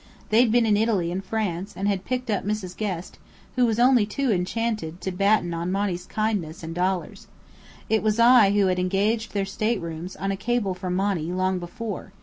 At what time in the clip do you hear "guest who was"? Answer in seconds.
2.73-3.77